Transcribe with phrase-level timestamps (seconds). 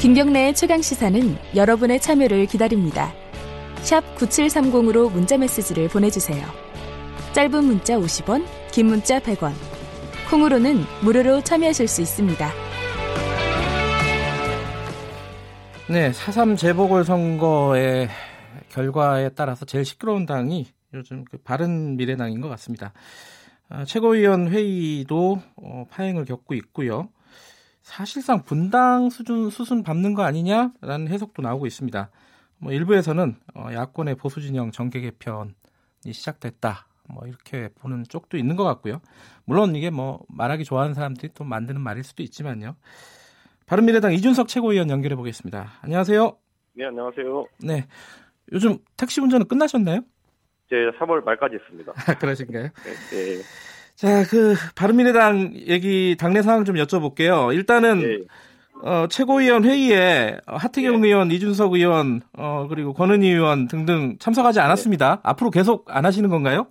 [0.00, 1.20] 김경래의 최강 시사는
[1.54, 3.12] 여러분의 참여를 기다립니다.
[3.82, 6.42] 샵 9730으로 문자 메시지를 보내주세요.
[7.34, 9.52] 짧은 문자 50원, 긴 문자 100원.
[10.30, 12.50] 콩으로는 무료로 참여하실 수 있습니다.
[15.90, 18.08] 네, 4.3 재보궐선거의
[18.70, 22.94] 결과에 따라서 제일 시끄러운 당이 요즘 그 바른 미래당인 것 같습니다.
[23.68, 27.10] 아, 최고위원 회의도 어, 파행을 겪고 있고요.
[27.90, 32.08] 사실상 분당 수준 수순 밟는 거 아니냐라는 해석도 나오고 있습니다.
[32.58, 35.52] 뭐 일부에서는 어, 야권의 보수 진영 정계 개편이
[36.12, 36.86] 시작됐다.
[37.08, 39.00] 뭐 이렇게 보는 쪽도 있는 것 같고요.
[39.44, 42.76] 물론 이게 뭐 말하기 좋아하는 사람들이 또 만드는 말일 수도 있지만요.
[43.66, 45.72] 바른미래당 이준석 최고위원 연결해 보겠습니다.
[45.82, 46.36] 안녕하세요.
[46.74, 47.46] 네, 안녕하세요.
[47.64, 47.88] 네.
[48.52, 50.02] 요즘 택시 운전은 끝나셨나요?
[50.68, 51.92] 제 3월 말까지 했습니다.
[52.20, 52.68] 그러신가요?
[52.68, 53.42] 네, 네.
[54.00, 57.54] 자, 그 바른미래당 얘기 당내 상황 좀 여쭤볼게요.
[57.54, 58.18] 일단은 네.
[58.82, 61.08] 어, 최고위원 회의에 하태경 네.
[61.08, 65.20] 의원, 이준석 의원, 어, 그리고 권은희 의원 등등 참석하지 않았습니다.
[65.22, 66.68] 앞으로 계속 안 하시는 건가요?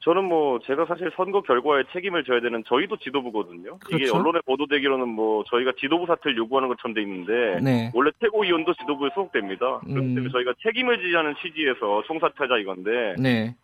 [0.00, 3.78] 저는 뭐 제가 사실 선거 결과에 책임을 져야 되는 저희도 지도부거든요.
[3.88, 4.16] 이게 그렇죠.
[4.16, 7.90] 언론에 보도되기로는 뭐 저희가 지도부 사퇴를 요구하는 것처럼 돼 있는데 네.
[7.94, 9.80] 원래 최고위원도 지도부에 소속됩니다.
[9.80, 10.14] 그렇기 음.
[10.14, 13.54] 때문에 저희가 책임을 지자는 취지에서 총사퇴자 이건데 네.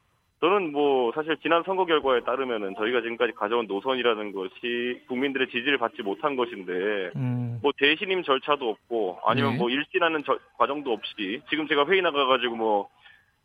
[0.40, 6.02] 저는 뭐 사실 지난 선거 결과에 따르면은 저희가 지금까지 가져온 노선이라는 것이 국민들의 지지를 받지
[6.02, 9.58] 못한 것인데 음, 뭐 대신임 절차도 없고 아니면 네.
[9.58, 12.88] 뭐 일진하는 저- 과정도 없이 지금 제가 회의 나가가지고 뭐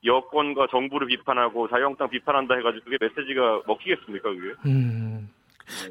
[0.06, 4.54] 여권과 정부를 비판하고 자유한국당 비판한다 해가지고 그게 메시지가 먹히겠습니까 그게?
[4.68, 5.30] 음.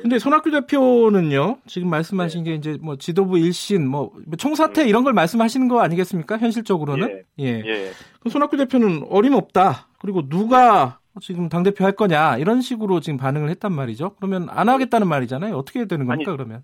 [0.01, 5.67] 근데 손학규 대표는요, 지금 말씀하신 게 이제 뭐 지도부 일신, 뭐 총사퇴 이런 걸 말씀하시는
[5.67, 6.39] 거 아니겠습니까?
[6.39, 7.25] 현실적으로는?
[7.41, 7.45] 예.
[7.67, 7.91] 예.
[8.21, 9.89] 그럼 손학규 대표는 어림없다.
[10.05, 12.37] 그리고 누가 지금 당 대표 할 거냐.
[12.37, 14.17] 이런 식으로 지금 반응을 했단 말이죠.
[14.17, 15.57] 그러면 안 하겠다는 말이잖아요.
[15.57, 16.63] 어떻게 해야 되는 겁니까, 아니, 그러면?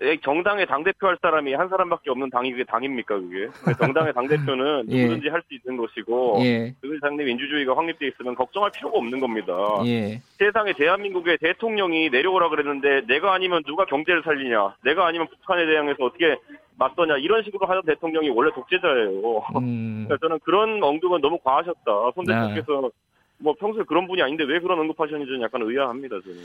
[0.00, 3.48] 예, 정당의 당 대표 할 사람이 한 사람밖에 없는 당이 그게 당입니까 그게?
[3.78, 5.02] 정당의 당 대표는 예.
[5.02, 6.72] 누구든지 할수 있는 것이고 예.
[6.80, 9.52] 그 상대 민주주의가 확립돼 있으면 걱정할 필요가 없는 겁니다.
[9.84, 10.22] 예.
[10.38, 16.38] 세상에 대한민국의 대통령이 내려오라 그랬는데 내가 아니면 누가 경제를 살리냐, 내가 아니면 북한에 대항해서 어떻게
[16.78, 19.42] 맞서냐 이런 식으로 하던 대통령이 원래 독재자예요.
[19.56, 20.04] 음.
[20.06, 22.12] 그러니까 저는 그런 언급은 너무 과하셨다.
[22.14, 22.34] 손 네.
[22.34, 22.90] 대표께서
[23.38, 26.20] 뭐 평소에 그런 분이 아닌데 왜 그런 언급하셨는지 는 약간 의아합니다.
[26.20, 26.38] 저는.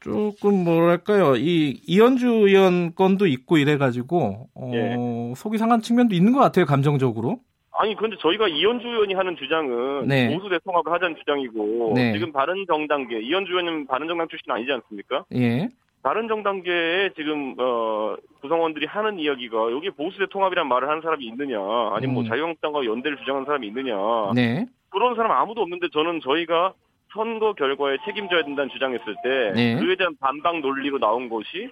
[0.00, 1.34] 조금 뭐랄까요.
[1.36, 4.96] 이 이현주 의원 건도 있고 이래가지고, 어, 예.
[5.34, 7.40] 속이 상한 측면도 있는 것 같아요, 감정적으로.
[7.72, 10.34] 아니 그런데 저희가 이현주 의원이 하는 주장은 네.
[10.34, 12.12] 보수 대통합을 하자는 주장이고 네.
[12.12, 15.24] 지금 바른 정당계 이현주 의원님 바른 정당 출신 아니지 않습니까?
[15.34, 15.68] 예.
[16.02, 21.58] 바른정당계에 지금 어, 구성원들이 하는 이야기가 여기 보수 대 통합이란 말을 하는 사람이 있느냐
[21.92, 22.28] 아니면 뭐 음.
[22.28, 23.94] 자유한국당과 연대를 주장하는 사람이 있느냐
[24.34, 24.66] 네.
[24.90, 26.72] 그런 사람 아무도 없는데 저는 저희가
[27.12, 29.76] 선거 결과에 책임져야 된다는 주장했을 때 네.
[29.80, 31.70] 그에 대한 반박 논리로 나온 것이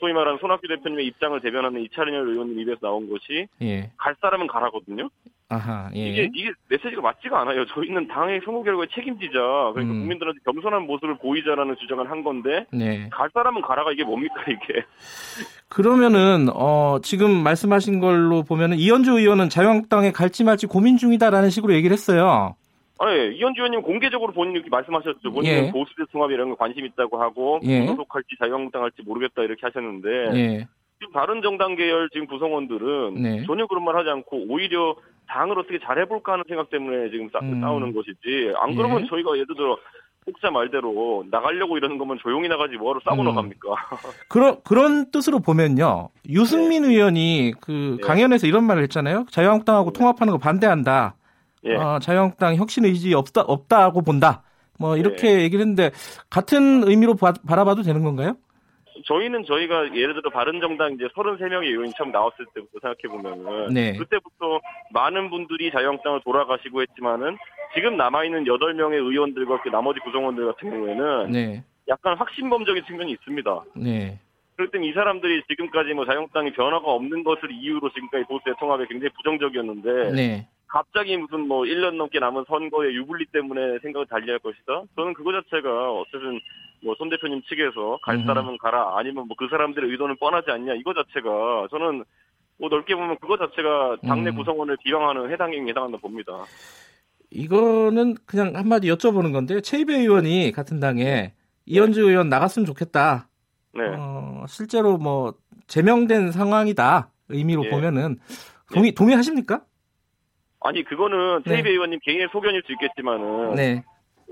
[0.00, 3.90] 소위 말하는 손학규 대표님의 입장을 대변하는 이차은열 의원님 입에서 나온 것이 예.
[3.98, 5.10] 갈 사람은 가라거든요.
[5.52, 6.08] 아하, 예.
[6.08, 7.66] 이게 이게 메시지가 맞지가 않아요.
[7.66, 9.38] 저희는 당의 선거 결과에 책임지자.
[9.74, 10.00] 그러니까 음.
[10.00, 13.08] 국민들한테 겸손한 모습을 보이자라는 주장을 한 건데 네.
[13.10, 14.82] 갈 사람은 가라가 이게 뭡니까 이게?
[15.68, 21.92] 그러면은 어 지금 말씀하신 걸로 보면은 이현주 의원은 자유한국당에 갈지 말지 고민 중이다라는 식으로 얘기를
[21.92, 22.56] 했어요.
[22.98, 25.32] 아니 이현주 의원님 공개적으로 본인이 이렇게 말씀하셨죠.
[25.32, 25.70] 본인은 예.
[25.70, 27.86] 보수 대 통합 이런 거 관심 있다고 하고 예.
[27.86, 30.68] 소속할지 자유한국당 할지 모르겠다 이렇게 하셨는데 예.
[31.02, 33.44] 지금 다른 정당 계열 지금 구성원들은 네.
[33.44, 34.94] 전혀 그런 말 하지 않고 오히려
[35.26, 37.60] 당을 어떻게 잘 해볼까 하는 생각 때문에 지금 싸, 음.
[37.60, 39.06] 싸우는 것이지 안 그러면 예.
[39.08, 39.76] 저희가 예를 들어
[40.26, 43.26] 혹자 말대로 나가려고 이러는 거면 조용히 나가지 뭐하러 싸고 음.
[43.26, 43.68] 나갑니까?
[44.28, 46.10] 그런 그런 뜻으로 보면요.
[46.28, 48.06] 유승민 의원이 그 네.
[48.06, 49.26] 강연에서 이런 말을 했잖아요.
[49.30, 51.16] 자유한국당하고 통합하는 거 반대한다.
[51.64, 51.74] 예.
[51.74, 54.42] 어, 자유한국당 혁신 의지 없다 없다고 본다.
[54.78, 55.42] 뭐 이렇게 네.
[55.42, 55.90] 얘기를 했는데
[56.30, 58.36] 같은 의미로 바, 바라봐도 되는 건가요?
[59.04, 63.96] 저희는 저희가 예를 들어 바른정당 이제 33명의 의원이 처음 나왔을 때부터 생각해 보면은 네.
[63.96, 64.60] 그때부터
[64.92, 67.36] 많은 분들이 자유한국당을 돌아가시고 했지만은
[67.74, 71.64] 지금 남아 있는 8명의 의원들과 그 나머지 구성원들 같은 경우에는 네.
[71.88, 73.64] 약간 확신범적인 측면이 있습니다.
[73.76, 74.18] 네.
[74.56, 79.10] 그렇기 때문에 이 사람들이 지금까지 뭐 자유한국당이 변화가 없는 것을 이유로 지금까지 보수 대통합에 굉장히
[79.14, 80.46] 부정적이었는데 네.
[80.68, 84.84] 갑자기 무슨 뭐 1년 넘게 남은 선거의 유불리 때문에 생각을 달리할 것이다.
[84.96, 86.40] 저는 그거 자체가 어쨌든
[86.84, 88.26] 뭐 손 대표님 측에서 갈 음.
[88.26, 92.04] 사람은 가라 아니면 뭐 그 사람들의 의도는 뻔하지 않냐 이거 자체가 저는
[92.58, 94.36] 뭐 넓게 보면 그거 자체가 당내 음.
[94.36, 96.44] 구성원을 비방하는 해당 행위에 해당한다 봅니다.
[97.30, 99.60] 이거는 그냥 한마디 여쭤보는 건데요.
[99.60, 101.32] 최이배 의원이 같은 당에
[101.66, 103.28] 이현주 의원 나갔으면 좋겠다.
[103.74, 103.82] 네.
[103.96, 105.34] 어, 실제로 뭐
[105.66, 107.70] 제명된 상황이다 의미로 예.
[107.70, 108.18] 보면은
[108.74, 109.62] 동의 동의하십니까?
[110.60, 111.54] 아니 그거는 네.
[111.54, 113.82] 최이배 의원님 개인의 소견일 수 있겠지만은 네,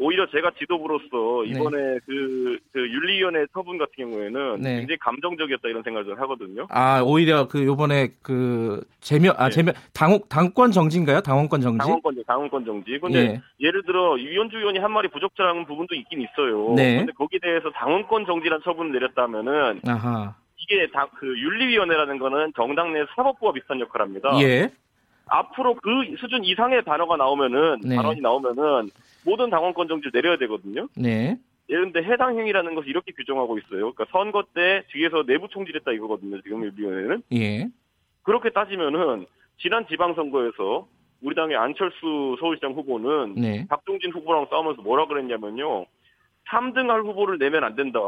[0.00, 4.78] 오히려 제가 지도부로서 이번에 그, 그 윤리위원회 처분 같은 경우에는 네.
[4.78, 6.66] 굉장히 감정적이었다 이런 생각을 하거든요.
[6.70, 9.50] 아 오히려 그 요번에 그 제명 아 네.
[9.50, 11.20] 제명 당 당권 정지인가요?
[11.20, 11.78] 당원권 정지?
[11.78, 12.98] 당원권, 당원권 정지.
[12.98, 13.40] 근데 예.
[13.60, 16.72] 예를 들어 유현주 의원이 한 말이 부적절한 부분도 있긴 있어요.
[16.74, 16.96] 네.
[16.96, 20.34] 근데 거기에 대해서 당원권 정지란 처분을 내렸다면은 아하.
[20.56, 24.30] 이게 당, 그 윤리위원회라는 거는 정당 내 사법부와 비슷한 역할을 합니다.
[24.40, 24.70] 예.
[25.26, 27.96] 앞으로 그 수준 이상의 단어가 나오면은 네.
[27.96, 28.90] 발언이 나오면은
[29.24, 30.88] 모든 당원권 정지를 내려야 되거든요.
[30.96, 31.38] 네.
[31.68, 33.92] 예컨대 해당 행위라는 것이 이렇게 규정하고 있어요.
[33.92, 36.40] 그러니까 선거 때 뒤에서 내부 총질했다 이거거든요.
[36.42, 37.68] 지금 윤리위원회는 예.
[38.22, 39.26] 그렇게 따지면은
[39.58, 40.88] 지난 지방선거에서
[41.22, 43.66] 우리 당의 안철수 서울시장 후보는 네.
[43.68, 45.86] 박종진 후보랑 싸우면서 뭐라 그랬냐면요.
[46.50, 48.00] 3등 할 후보를 내면 안 된다.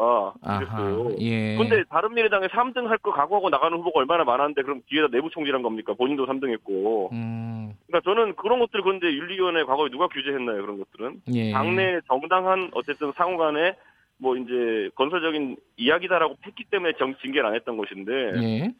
[0.42, 1.14] 그랬어요.
[1.20, 1.56] 예.
[1.56, 5.94] 근데 바른미래당에 3등 할 거 각오하고 나가는 후보가 얼마나 많았는데 그럼 뒤에다 내부 총질한 겁니까?
[5.94, 7.10] 본인도 3등 했고.
[7.12, 7.74] 음.
[7.86, 10.60] 그러니까 저는 그런 것들 그런데 윤리위원회 과거에 누가 규제했나요?
[10.62, 11.20] 그런 것들은.
[11.34, 11.52] 예.
[11.52, 13.74] 당내 정당한 어쨌든 상호 간에
[14.18, 18.12] 뭐 이제 건설적인 이야기다라고 했기 때문에 정 징계를 안 했던 것인데
[18.42, 18.72] 예.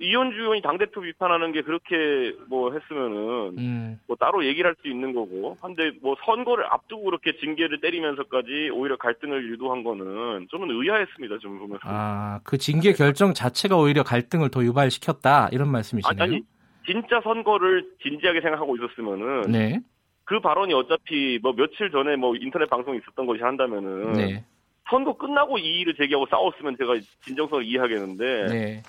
[0.00, 4.00] 이현주 의원이 당 대표 비판하는 게 그렇게 뭐 했으면은 음.
[4.06, 8.96] 뭐 따로 얘기를 할 수 있는 거고 한데 뭐 선거를 앞두고 그렇게 징계를 때리면서까지 오히려
[8.96, 14.64] 갈등을 유도한 거는 저는 의아했습니다 좀 보면서 아, 그 징계 결정 자체가 오히려 갈등을 더
[14.64, 16.22] 유발시켰다 이런 아니, 말씀이시네요.
[16.22, 16.40] 아니
[16.86, 19.80] 진짜 선거를 진지하게 생각하고 있었으면은 네.
[20.24, 24.44] 그 발언이 어차피 뭐 며칠 전에 뭐 인터넷 방송이 있었던 것이 한다면은 네.
[24.88, 26.94] 선거 끝나고 이의를 제기하고 싸웠으면 제가
[27.24, 28.82] 진정성을 이해하겠는데 네.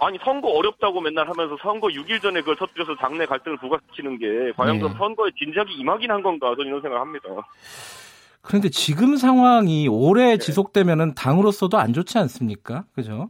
[0.00, 4.78] 아니 선거 어렵다고 맨날 하면서 선거 6일 전에 그걸 터뜨려서 당내 갈등을 부각시키는 게 과연
[4.78, 4.88] 네.
[4.96, 7.28] 선거에 진작에 임하긴 한 건가 저는 이런 생각을 합니다.
[8.42, 10.38] 그런데 지금 상황이 오래 네.
[10.38, 12.84] 지속되면은 당으로서도 안 좋지 않습니까?
[12.94, 13.28] 그죠?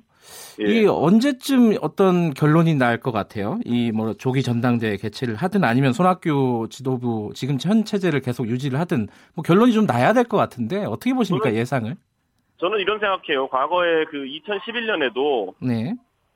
[0.60, 0.64] 예.
[0.64, 3.58] 이게 언제쯤 어떤 결론이 날 것 같아요?
[3.64, 9.08] 이 뭐 조기 전당대회 개최를 하든 아니면 손학규 지도부 지금 현 체제를 계속 유지를 하든
[9.34, 11.96] 뭐 결론이 좀 나야 될 것 같은데 어떻게 보십니까 저는- 예상을?
[12.58, 13.49] 저는 이런 생각해요.
[13.49, 15.94] 과거에 그 2011년에도 네,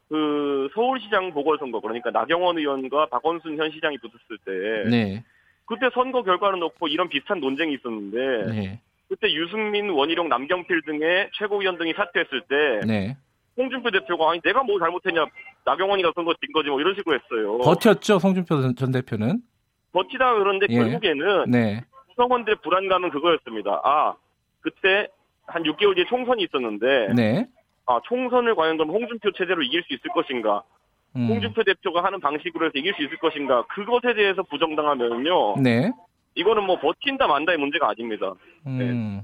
[0.09, 4.39] 그 서울시장 보궐선거 그러니까 나경원 의원과 박원순 현 시장이 붙었을
[4.85, 5.25] 때 네,
[5.67, 11.77] 그때 선거 결과를 놓고 이런 비슷한 논쟁이 있었는데 네, 그때 유승민, 원희룡, 남경필 등의 최고위원
[11.79, 13.17] 등이 사퇴했을 때 네.
[13.57, 15.25] 홍준표 대표가 아니 내가 뭐 잘못했냐
[15.65, 17.59] 나경원이가 선거 진 거지 뭐 이런 식으로 했어요.
[17.59, 19.41] 버텼죠 송준표 전- 전 대표는.
[19.93, 20.75] 버티다 그런데 예.
[20.77, 21.81] 결국에는 네,
[22.11, 23.81] 구성원들의 불안감은 그거였습니다.
[23.83, 24.15] 아
[24.61, 25.09] 그때
[25.47, 27.47] 한 6개월 뒤에 총선이 있었는데 네.
[27.87, 30.63] 아 총선을 과연 그럼 홍준표 체제로 이길 수 있을 것인가?
[31.15, 33.65] 음, 홍준표 대표가 하는 방식으로 해서 이길 수 있을 것인가?
[33.69, 35.57] 그것에 대해서 부정당하면요.
[35.63, 35.91] 네.
[36.35, 38.35] 이거는 뭐 버틴다 만다의 문제가 아닙니다.
[38.67, 39.23] 음,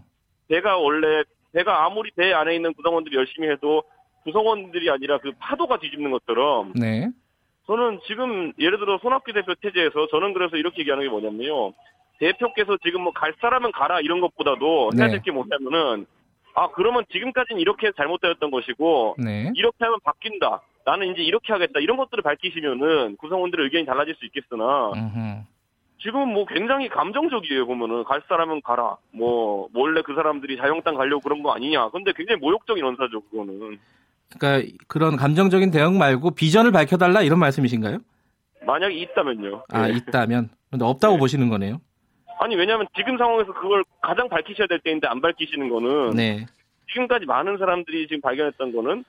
[0.48, 3.82] 배가 원래 배가 아무리 배 안에 있는 구성원들이 열심히 해도
[4.24, 7.08] 구성원들이 아니라 그 파도가 뒤집는 것처럼 네,
[7.66, 11.72] 저는 지금 예를 들어 손학규 대표 체제에서 저는 그래서 이렇게 얘기하는 게 뭐냐면요.
[12.20, 15.12] 대표께서 지금 뭐 갈 사람은 가라 이런 것보다도 해야 네.
[15.12, 16.06] 될게 뭐냐면은
[16.54, 19.50] 아 그러면 지금까지는 이렇게 잘못되었던 것이고 네.
[19.54, 20.60] 이렇게 하면 바뀐다.
[20.84, 21.80] 나는 이제 이렇게 하겠다.
[21.80, 25.42] 이런 것들을 밝히시면은 구성원들의 의견이 달라질 수 있겠으나 음흠.
[26.02, 28.96] 지금은 뭐 굉장히 감정적이에요 보면은 갈 사람은 가라.
[29.12, 31.90] 뭐 원래 그 사람들이 자영당 가려고 그런 거 아니냐.
[31.90, 33.78] 근데 굉장히 모욕적인 언사죠 그거는.
[34.36, 37.98] 그러니까 그런 감정적인 대응 말고 비전을 밝혀달라 이런 말씀이신가요?
[38.66, 39.64] 만약에 있다면요.
[39.70, 39.92] 아 예.
[39.94, 41.20] 있다면 근데 없다고 네.
[41.20, 41.80] 보시는 거네요.
[42.42, 46.46] 아니 왜냐하면 지금 상황에서 그걸 가장 밝히셔야 될 때인데 안 밝히시는 거는 네,
[46.92, 49.04] 지금까지 많은 사람들이 지금 발견했던 거는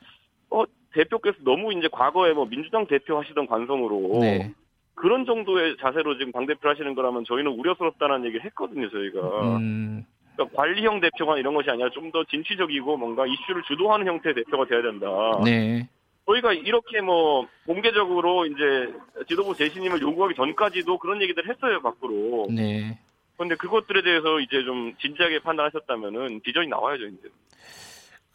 [0.52, 0.64] 어
[0.94, 4.54] 대표께서 너무 이제 과거에 뭐 민주당 대표 하시던 관성으로 네.
[4.94, 10.56] 그런 정도의 자세로 지금 당 대표 하시는 거라면 저희는 우려스럽다는 얘기를 했거든요 저희가 음, 그러니까
[10.56, 15.08] 관리형 대표가 이런 것이 아니라 좀 더 진취적이고 뭔가 이슈를 주도하는 형태의 대표가 돼야 된다.
[15.44, 15.88] 네,
[16.28, 18.94] 저희가 이렇게 뭐 공개적으로 이제
[19.28, 22.46] 지도부 재신임을 요구하기 전까지도 그런 얘기들 했어요 밖으로.
[22.52, 23.00] 네.
[23.36, 27.30] 그런데 그것들에 대해서 이제 좀 진지하게 판단하셨다면은 비전이 나와야죠 이제.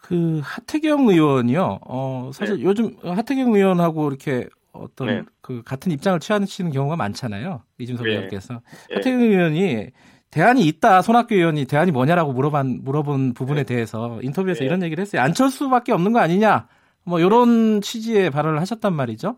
[0.03, 1.81] 그 하태경 의원이요.
[1.83, 5.23] 어 사실 요즘 하태경 의원하고 이렇게 어떤 네.
[5.41, 7.63] 그 같은 입장을 취하시는 경우가 많잖아요.
[7.79, 8.13] 이준석 네.
[8.13, 8.95] 의원께서 예.
[8.95, 9.91] 하태경 의원이
[10.31, 11.03] 대안이 있다.
[11.03, 14.67] 손학규 의원이 대안이 뭐냐라고 물어본 물어본 부분에 대해서 인터뷰에서 네.
[14.67, 15.23] 이런 얘기를 했어요.
[15.23, 16.69] 안철수밖에 없는 거 아니냐.
[17.05, 19.37] 뭐 이런 취지의 발언을 하셨단 말이죠.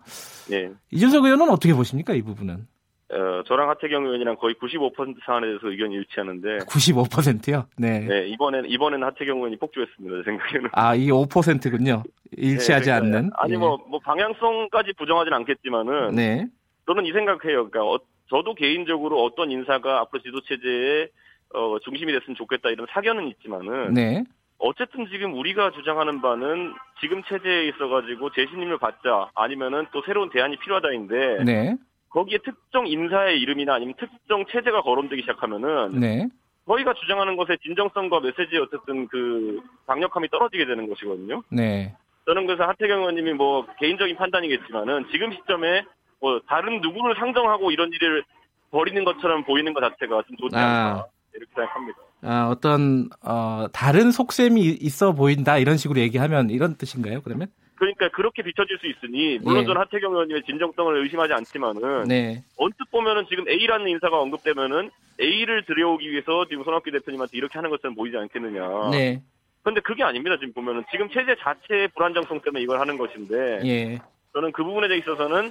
[0.50, 0.70] 네.
[0.90, 2.66] 이준석 의원은 어떻게 보십니까 이 부분은?
[3.12, 7.66] 어, 저랑 하태경 의원이랑 거의 95% 사안에 대해서 의견이 일치하는데 95%요.
[7.76, 8.00] 네.
[8.00, 10.16] 네, 이번엔 이번에는 하태경 의원이 폭주했습니다.
[10.18, 10.70] 제 생각에는.
[10.72, 12.04] 아 이게 5%군요.
[12.36, 13.30] 일치하지 네, 그러니까 않는.
[13.34, 13.56] 아니 예.
[13.56, 16.46] 뭐, 뭐 방향성까지 부정하진 않겠지만은 네.
[16.86, 17.68] 저는 이 생각해요.
[17.68, 17.98] 그러니까 어,
[18.28, 21.08] 저도 개인적으로 어떤 인사가 앞으로 지도 체제의
[21.54, 24.24] 어, 중심이 됐으면 좋겠다 이런 사견은 있지만은 네.
[24.58, 31.44] 어쨌든 지금 우리가 주장하는 바는 지금 체제에 있어가지고 재신임을 받자 아니면은 또 새로운 대안이 필요하다인데
[31.44, 31.76] 네.
[32.10, 36.28] 거기에 특정 인사의 이름이나 아니면 특정 체제가 거론되기 시작하면은 네.
[36.66, 41.42] 저희가 주장하는 것의 진정성과 메시지의 어쨌든 그 강력함이 떨어지게 되는 것이거든요.
[41.50, 41.94] 네.
[42.26, 45.84] 저는 그래서 하태경 의원님이 뭐 개인적인 판단이겠지만은 지금 시점에
[46.20, 48.22] 뭐 다른 누구를 상정하고 이런 일을
[48.70, 51.04] 벌이는 것처럼 보이는 것 자체가 좀 좋지 않다 아.
[51.34, 51.98] 이렇게 생각합니다.
[52.22, 57.22] 아, 어떤 어, 다른 속셈이 있어 보인다 이런 식으로 얘기하면 이런 뜻인가요?
[57.22, 57.48] 그러면?
[57.80, 59.66] 그러니까 그렇게 비춰질 수 있으니 물론 예.
[59.66, 62.44] 저는 하태경 의원님의 진정성을 의심하지 않지만은 네.
[62.58, 67.94] 언뜻 보면은 지금 A라는 인사가 언급되면은 A를 들여오기 위해서 지금 손학규 대표님한테 이렇게 하는 것처럼
[67.94, 68.90] 보이지 않겠느냐.
[68.90, 69.22] 네.
[69.62, 70.36] 근데 그게 아닙니다.
[70.38, 73.98] 지금 보면은 지금 체제 자체의 불안정성 때문에 이걸 하는 것인데 예.
[74.34, 75.50] 저는 그 부분에 대해 있어서는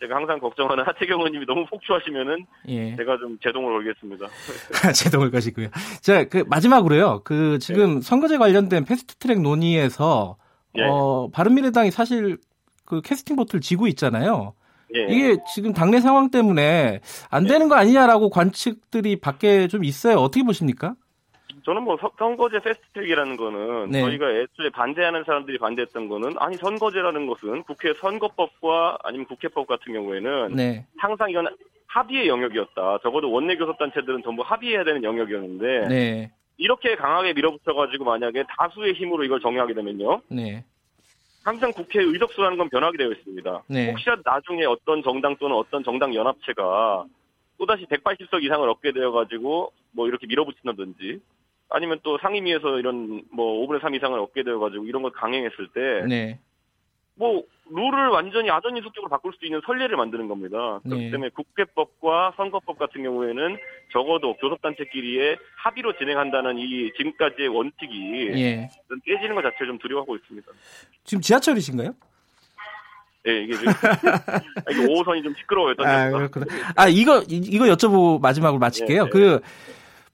[0.00, 2.96] 제가 항상 걱정하는 하태경 의원님이 너무 폭주하시면은 예.
[2.96, 4.26] 제가 좀 제동을 걸겠습니다.
[4.96, 5.68] 제동을 것이고요.
[6.00, 7.20] 자, 그 마지막으로요.
[7.24, 10.38] 그 지금 선거제 관련된 패스트트랙 논의에서
[10.76, 10.82] 예.
[10.84, 12.38] 어, 바른미래당이 사실
[12.84, 14.54] 그 캐스팅 보트를 지고 있잖아요.
[14.94, 15.06] 예.
[15.08, 20.16] 이게 지금 당내 상황 때문에 안 되는 거 아니냐라고 관측들이 밖에 좀 있어요.
[20.16, 20.94] 어떻게 보십니까?
[21.64, 24.00] 저는 뭐 서- 선거제 패스트트랙이라는 거는 네.
[24.00, 30.54] 저희가 애초에 반대하는 사람들이 반대했던 거는 아니 선거제라는 것은 국회 선거법과 아니면 국회법 같은 경우에는
[30.54, 30.86] 네.
[30.96, 31.48] 항상 이건
[31.88, 32.98] 합의의 영역이었다.
[33.02, 36.32] 적어도 원내 교섭단체들은 전부 합의해야 되는 영역이었는데 네.
[36.58, 40.22] 이렇게 강하게 밀어붙여가지고 만약에 다수의 힘으로 이걸 정의하게 되면요.
[40.28, 40.64] 네.
[41.44, 43.62] 항상 국회 의석수라는 건 변하게 되어 있습니다.
[43.68, 43.90] 네.
[43.90, 47.06] 혹시라도 나중에 어떤 정당 또는 어떤 정당 연합체가
[47.56, 51.20] 또다시 180석 이상을 얻게 되어가지고 뭐 이렇게 밀어붙인다든지
[51.70, 56.40] 아니면 또 상임위에서 이런 뭐 5분의 3 이상을 얻게 되어가지고 이런 걸 강행했을 때 네.
[57.18, 60.80] 뭐 룰을 완전히 아전인숙적으로 바꿀 수 있는 선례를 만드는 겁니다.
[60.84, 61.10] 그렇기 네.
[61.10, 63.58] 때문에 국회법과 선거법 같은 경우에는
[63.92, 68.70] 적어도 교섭단체끼리의 합의로 진행한다는 이 지금까지의 원칙이 예.
[69.04, 70.46] 깨지는 것 자체를 좀 두려워하고 있습니다.
[71.04, 71.92] 지금 지하철이신가요?
[73.26, 73.72] 예, 이게 지금
[74.70, 75.74] 이게 5호선이 좀 시끄러워요.
[75.80, 76.08] 아.
[76.10, 76.46] 그렇구나.
[76.76, 79.04] 아, 이거, 이- 이거 여쭤보고 마지막으로 마칠게요.
[79.04, 79.10] 네, 네.
[79.10, 79.40] 그,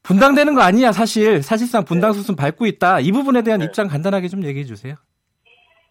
[0.02, 1.42] 분당되는 거 아니야, 사실.
[1.42, 3.00] 사실상 분당 수순 밟고 있다.
[3.00, 3.66] 이 부분에 대한 네.
[3.66, 4.96] 입장 간단하게 좀 얘기해 주세요.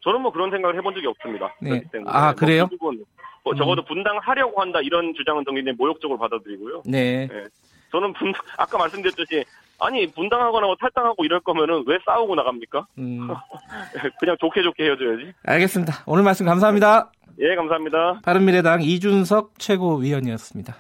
[0.03, 1.53] 저는 뭐 그런 생각을 해본 적이 없습니다.
[1.61, 1.83] 네.
[2.05, 2.63] 아, 그래요?
[2.63, 3.05] 뭐그 부분,
[3.43, 6.83] 뭐 적어도 분당하려고 한다 이런 주장은 굉장히 모욕적으로 받아들이고요.
[6.85, 7.27] 네.
[7.27, 7.43] 네.
[7.91, 9.45] 저는 분 아까 말씀드렸듯이
[9.79, 12.87] 아니 분당하거나 뭐 탈당하고 이럴 거면은 왜 싸우고 나갑니까?
[12.97, 13.27] 음,
[14.19, 15.33] 그냥 좋게 좋게 헤어져야지.
[15.45, 16.03] 알겠습니다.
[16.05, 17.11] 오늘 말씀 감사합니다.
[17.39, 18.21] 예, 감사합니다.
[18.23, 20.75] 바른미래당 이준석 최고위원이었습니다.